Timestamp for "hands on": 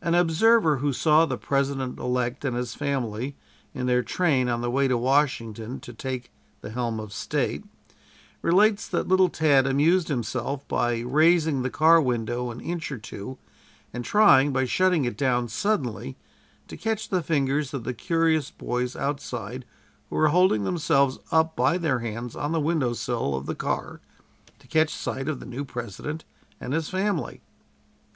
22.00-22.50